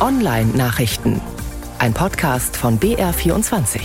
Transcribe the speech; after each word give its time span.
Online-Nachrichten. 0.00 1.20
Ein 1.78 1.92
Podcast 1.92 2.56
von 2.56 2.80
BR24. 2.80 3.80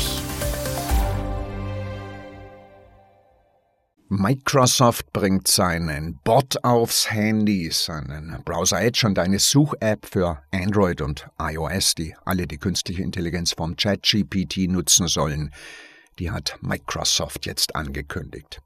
Microsoft 4.08 5.12
bringt 5.12 5.50
seinen 5.50 6.18
Bot 6.24 6.64
aufs 6.64 7.12
Handy, 7.12 7.70
seinen 7.70 8.42
Browser 8.46 8.82
Edge 8.82 9.06
und 9.06 9.20
eine 9.20 9.40
Such-App 9.40 10.06
für 10.06 10.42
Android 10.52 11.02
und 11.02 11.28
iOS, 11.38 11.96
die 11.96 12.16
alle 12.24 12.48
die 12.48 12.60
künstliche 12.60 13.04
Intelligenz 13.04 13.52
vom 13.52 13.76
ChatGPT 13.76 14.70
nutzen 14.70 15.10
sollen. 15.10 15.52
Die 16.18 16.32
hat 16.32 16.58
Microsoft 16.62 17.46
jetzt 17.46 17.76
angekündigt. 17.76 18.62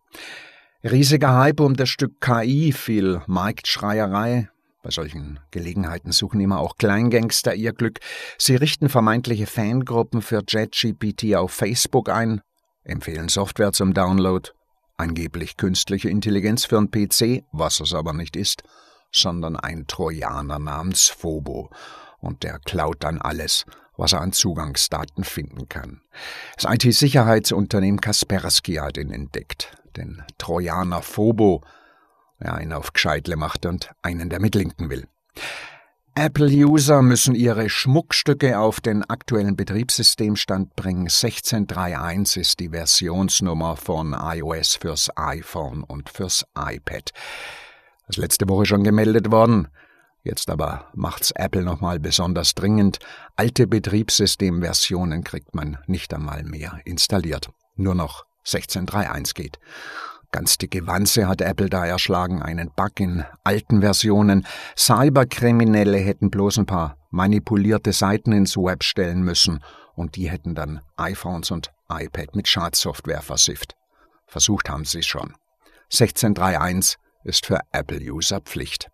Riesiger 0.84 1.36
Hype 1.36 1.62
um 1.62 1.76
das 1.76 1.90
Stück 1.90 2.22
KI, 2.22 2.74
viel 2.74 3.24
Marktschreierei, 3.26 4.50
bei 4.82 4.92
solchen 4.92 5.40
Gelegenheiten 5.52 6.12
suchen 6.12 6.40
immer 6.40 6.60
auch 6.60 6.78
Kleingangster 6.78 7.54
ihr 7.54 7.74
Glück. 7.74 8.00
Sie 8.38 8.56
richten 8.56 8.90
vermeintliche 8.90 9.46
Fangruppen 9.46 10.22
für 10.22 10.44
JetGPT 10.48 11.36
auf 11.36 11.52
Facebook 11.52 12.10
ein, 12.10 12.42
empfehlen 12.84 13.30
Software 13.30 13.74
zum 13.74 13.94
Download, 13.94 14.50
angeblich 14.98 15.58
künstliche 15.58 16.10
Intelligenz 16.10 16.66
für 16.66 16.78
einen 16.78 16.92
PC, 16.92 17.44
was 17.52 17.80
es 17.80 17.94
aber 17.94 18.14
nicht 18.14 18.36
ist, 18.36 18.64
sondern 19.12 19.56
ein 19.56 19.86
Trojaner 19.88 20.60
namens 20.60 21.08
Phobo. 21.08 21.70
Und 22.20 22.44
der 22.44 22.60
klaut 22.60 23.04
dann 23.04 23.22
alles, 23.22 23.66
was 23.98 24.14
er 24.14 24.22
an 24.22 24.34
Zugangsdaten 24.34 25.24
finden 25.24 25.68
kann. 25.68 26.02
Das 26.58 26.72
IT-Sicherheitsunternehmen 26.74 28.02
Kaspersky 28.02 28.76
hat 28.76 28.98
ihn 28.98 29.12
entdeckt, 29.12 29.74
den 29.98 30.24
Trojaner 30.38 31.02
Phobo, 31.02 31.64
wer 32.40 32.56
einen 32.56 32.74
auf 32.74 32.94
Gescheitle 32.94 33.36
macht 33.36 33.66
und 33.66 33.92
einen 34.02 34.30
der 34.30 34.40
mitlinken 34.40 34.90
will. 34.90 35.08
Apple-User 36.16 37.02
müssen 37.02 37.34
ihre 37.34 37.70
Schmuckstücke 37.70 38.60
auf 38.60 38.82
den 38.82 39.04
aktuellen 39.06 39.56
Betriebssystemstand 39.56 40.76
bringen. 40.76 41.08
16.3.1 41.08 42.38
ist 42.38 42.60
die 42.60 42.70
Versionsnummer 42.70 43.78
von 43.78 44.14
iOS 44.14 44.76
fürs 44.76 45.10
iPhone 45.16 45.84
und 45.84 46.10
fürs 46.10 46.46
iPad. 46.58 47.12
Das 48.08 48.18
letzte 48.18 48.50
Woche 48.50 48.66
schon 48.66 48.84
gemeldet 48.84 49.32
worden. 49.32 49.70
Jetzt 50.24 50.50
aber 50.50 50.90
macht's 50.94 51.32
Apple 51.32 51.64
nochmal 51.64 52.00
besonders 52.00 52.54
dringend. 52.54 53.00
Alte 53.38 53.66
Betriebssystemversionen 53.66 55.24
kriegt 55.24 55.56
man 55.56 55.78
nicht 55.88 56.14
einmal 56.14 56.44
mehr 56.44 56.82
installiert. 56.84 57.50
Nur 57.78 57.96
noch 57.96 58.26
16.3.1 58.46 59.34
geht. 59.36 59.58
Ganz 60.32 60.58
dicke 60.58 60.86
Wanze 60.86 61.28
hat 61.28 61.42
Apple 61.42 61.70
da 61.70 61.86
erschlagen, 61.86 62.42
einen 62.42 62.70
Bug 62.76 63.00
in 63.00 63.26
alten 63.44 63.82
Versionen. 63.82 64.46
Cyberkriminelle 64.78 65.98
hätten 65.98 66.30
bloß 66.30 66.60
ein 66.60 66.66
paar 66.68 66.98
manipulierte 67.10 67.94
Seiten 67.94 68.32
ins 68.32 68.56
Web 68.56 68.84
stellen 68.84 69.24
müssen 69.24 69.60
und 69.96 70.16
die 70.16 70.30
hätten 70.30 70.54
dann 70.54 70.82
iPhones 70.98 71.50
und 71.50 71.72
iPad 71.90 72.36
mit 72.36 72.48
Schadsoftware 72.48 73.22
versifft. 73.22 73.76
Versucht 74.28 74.70
haben 74.70 74.86
sie 74.86 75.00
es 75.00 75.08
schon. 75.08 75.34
16.3.1 75.92 76.98
ist 77.24 77.48
für 77.48 77.60
Apple-User 77.72 78.42
Pflicht. 78.42 78.90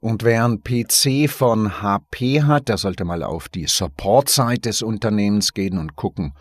Und 0.00 0.22
wer 0.22 0.44
einen 0.44 0.62
PC 0.62 1.28
von 1.30 1.82
HP 1.82 2.42
hat, 2.42 2.68
der 2.68 2.78
sollte 2.78 3.04
mal 3.04 3.22
auf 3.22 3.48
die 3.48 3.66
Support-Seite 3.66 4.70
des 4.70 4.82
Unternehmens 4.82 5.52
gehen 5.52 5.78
und 5.78 5.96
gucken, 5.96 6.34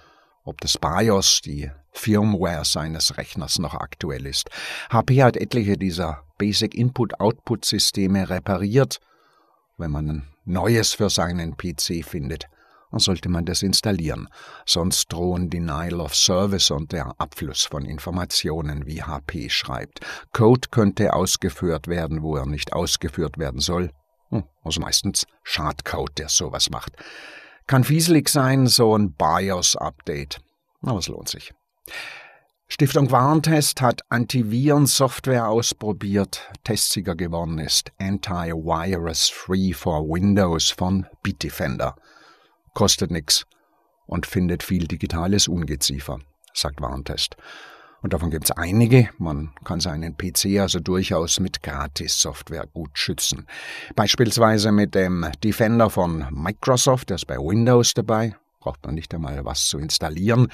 ob 0.44 0.62
das 0.62 0.78
BIOS, 0.78 1.42
die 1.42 1.72
Firmware 1.92 2.66
seines 2.66 3.18
Rechners 3.18 3.60
noch 3.60 3.74
aktuell 3.74 4.26
ist. 4.26 4.50
HP 4.90 5.24
hat 5.24 5.38
etliche 5.38 5.78
dieser 5.78 6.24
Basic 6.38 6.74
Input-Output-Systeme 6.76 8.30
repariert. 8.30 9.00
Wenn 9.78 9.92
man 9.92 10.10
ein 10.10 10.28
neues 10.46 10.94
für 10.94 11.10
seinen 11.10 11.58
PC 11.58 12.04
findet, 12.04 12.48
dann 12.92 13.00
sollte 13.00 13.30
man 13.30 13.46
das 13.46 13.64
installieren. 13.64 14.28
Sonst 14.66 15.12
drohen 15.12 15.50
Denial 15.50 16.02
of 16.02 16.16
Service 16.16 16.72
und 16.72 16.92
der 16.92 17.14
Abfluss 17.20 17.64
von 17.64 17.86
Informationen, 17.86 18.86
wie 18.86 19.02
HP 19.02 19.50
schreibt. 19.50 20.02
Code 20.34 20.68
könnte 20.70 21.14
ausgeführt 21.14 21.88
werden, 21.88 22.22
wo 22.22 22.36
er 22.36 22.46
nicht 22.46 22.74
ausgeführt 22.74 23.38
werden 23.38 23.62
soll. 23.62 23.92
Hm, 24.30 24.44
also 24.64 24.82
meistens 24.82 25.26
Schadcode, 25.44 26.18
der 26.18 26.30
sowas 26.30 26.70
macht. 26.70 26.94
Kann 27.68 27.84
fieselig 27.84 28.30
sein, 28.30 28.68
so 28.68 28.98
ein 28.98 29.14
BIOS-Update. 29.14 30.42
Aber 30.82 31.00
es 31.00 31.08
lohnt 31.08 31.30
sich. 31.30 31.54
Stiftung 32.68 33.12
Warentest 33.12 33.82
hat 33.82 34.02
Antivirensoftware 34.10 35.50
ausprobiert. 35.50 36.50
Testsieger 36.64 37.16
geworden 37.16 37.60
ist 37.60 37.92
Anti-Virus 38.00 39.30
Free 39.30 39.74
for 39.74 40.08
Windows 40.08 40.72
von 40.72 41.06
Bitdefender. 41.22 41.96
Kostet 42.74 43.12
nix 43.12 43.46
und 44.08 44.26
findet 44.26 44.64
viel 44.64 44.88
digitales 44.88 45.50
Ungeziefer, 45.50 46.20
sagt 46.54 46.82
Warentest. 46.82 47.36
Und 48.02 48.14
davon 48.14 48.32
gibt 48.32 48.46
es 48.46 48.52
einige. 48.52 49.10
Man 49.18 49.54
kann 49.64 49.80
seinen 49.80 50.18
PC 50.18 50.60
also 50.60 50.80
durchaus 50.80 51.40
mit 51.40 51.62
Gratis-Software 51.62 52.68
gut 52.74 52.98
schützen. 52.98 53.48
Beispielsweise 53.96 54.72
mit 54.72 54.96
dem 54.96 55.28
Defender 55.44 55.90
von 55.90 56.26
Microsoft, 56.32 57.10
der 57.10 57.16
ist 57.16 57.28
bei 57.28 57.38
Windows 57.38 57.94
dabei. 57.94 58.36
Braucht 58.60 58.86
man 58.86 58.96
nicht 58.96 59.14
einmal 59.14 59.44
was 59.46 59.68
zu 59.68 59.78
installieren. 59.78 60.48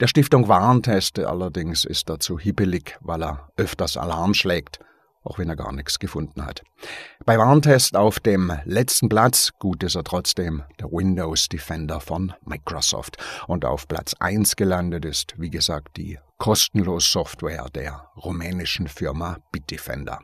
Der 0.00 0.06
Stiftung 0.06 0.46
Warentest 0.46 1.18
allerdings 1.18 1.84
ist 1.84 2.08
dazu 2.08 2.38
hibbelig, 2.38 2.96
weil 3.00 3.20
er 3.20 3.50
öfters 3.56 3.96
Alarm 3.96 4.32
schlägt, 4.32 4.78
auch 5.24 5.40
wenn 5.40 5.48
er 5.48 5.56
gar 5.56 5.72
nichts 5.72 5.98
gefunden 5.98 6.46
hat. 6.46 6.62
Bei 7.24 7.36
Warntest 7.36 7.96
auf 7.96 8.20
dem 8.20 8.52
letzten 8.64 9.08
Platz, 9.08 9.50
gut 9.58 9.82
ist 9.82 9.96
er 9.96 10.04
trotzdem, 10.04 10.62
der 10.78 10.92
Windows 10.92 11.48
Defender 11.48 11.98
von 11.98 12.32
Microsoft. 12.44 13.16
Und 13.48 13.64
auf 13.64 13.88
Platz 13.88 14.14
1 14.20 14.54
gelandet 14.54 15.04
ist, 15.04 15.34
wie 15.36 15.50
gesagt, 15.50 15.96
die 15.96 16.20
kostenlos 16.38 17.10
Software 17.10 17.66
der 17.68 18.08
rumänischen 18.16 18.86
Firma 18.86 19.38
Bitdefender. 19.50 20.20